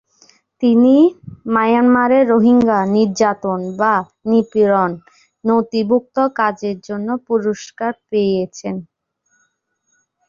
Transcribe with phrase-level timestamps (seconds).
[0.63, 0.95] তিনি
[1.53, 3.93] "মায়ানমারে রোহিঙ্গা নির্যাতন বা
[4.29, 4.91] নিপীড়ন"
[5.43, 8.75] নথিভুক্ত কাজের জন্য পুরস্কার পেয়েছেন।